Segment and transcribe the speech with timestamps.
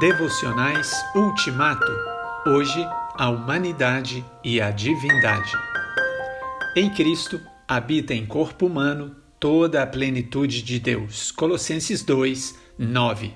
[0.00, 1.92] Devocionais Ultimato.
[2.44, 5.52] Hoje, a humanidade e a divindade.
[6.74, 11.30] Em Cristo habita em corpo humano toda a plenitude de Deus.
[11.30, 13.32] Colossenses 2, 9.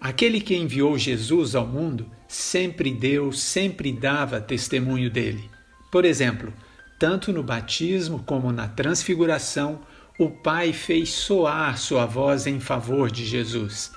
[0.00, 5.50] Aquele que enviou Jesus ao mundo sempre deu, sempre dava testemunho dele.
[5.92, 6.54] Por exemplo,
[6.98, 9.80] tanto no batismo como na transfiguração,
[10.18, 13.92] o Pai fez soar sua voz em favor de Jesus.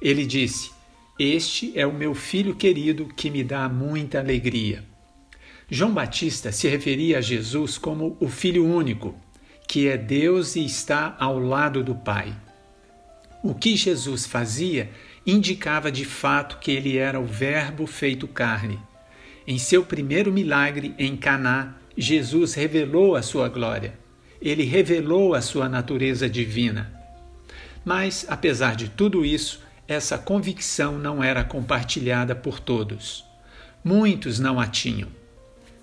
[0.00, 0.77] Ele disse:
[1.18, 4.84] este é o meu filho querido que me dá muita alegria.
[5.68, 9.14] João Batista se referia a Jesus como o Filho único,
[9.66, 12.32] que é Deus e está ao lado do Pai.
[13.42, 14.90] O que Jesus fazia
[15.26, 18.78] indicava de fato que ele era o Verbo feito carne.
[19.46, 23.98] Em seu primeiro milagre em Caná, Jesus revelou a sua glória.
[24.40, 26.92] Ele revelou a sua natureza divina.
[27.84, 33.24] Mas, apesar de tudo isso, essa convicção não era compartilhada por todos.
[33.82, 35.08] Muitos não a tinham.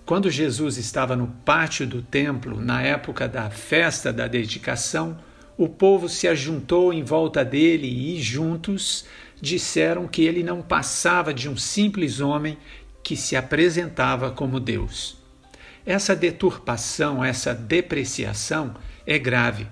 [0.05, 5.17] Quando Jesus estava no pátio do templo, na época da festa da dedicação,
[5.57, 9.05] o povo se ajuntou em volta dele e, juntos,
[9.41, 12.59] disseram que ele não passava de um simples homem
[13.01, 15.17] que se apresentava como Deus.
[15.83, 18.75] Essa deturpação, essa depreciação
[19.07, 19.67] é grave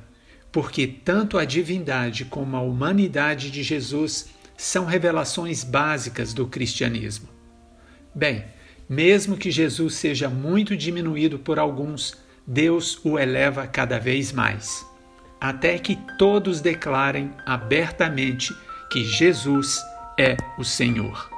[0.54, 7.28] porque tanto a divindade como a humanidade de Jesus são revelações básicas do cristianismo.
[8.14, 8.46] Bem,
[8.88, 14.86] mesmo que Jesus seja muito diminuído por alguns, Deus o eleva cada vez mais,
[15.42, 18.56] até que todos declarem abertamente
[18.92, 19.82] que Jesus
[20.20, 21.33] é o Senhor.